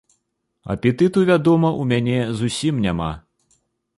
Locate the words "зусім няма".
2.41-3.13